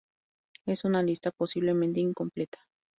Es 0.65 0.83
una 0.83 1.03
lista 1.03 1.29
posiblemente 1.29 1.99
incompleta 1.99 2.57